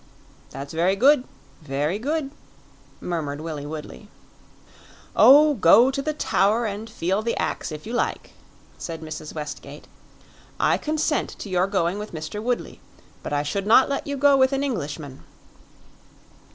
[0.49, 1.25] "That's very good
[1.61, 2.31] very good,"
[2.99, 4.07] murmured Willie Woodley.
[5.15, 8.31] "Oh, go to the Tower, and feel the ax, if you like,"
[8.79, 9.35] said Mrs.
[9.35, 9.85] Westgate.
[10.59, 12.41] "I consent to your going with Mr.
[12.41, 12.81] Woodley;
[13.21, 15.21] but I should not let you go with an Englishman."